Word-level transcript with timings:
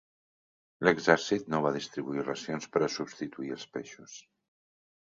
L'exèrcit 0.87 1.45
no 1.55 1.61
va 1.67 1.73
distribuir 1.77 2.27
racions 2.27 2.69
per 2.73 2.85
a 2.87 2.91
substituir 2.99 3.57
els 3.59 3.71
peixos. 3.79 4.21